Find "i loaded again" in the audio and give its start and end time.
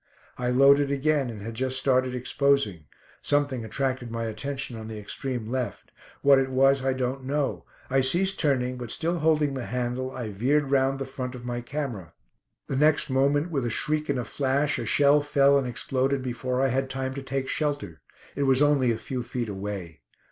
0.35-1.29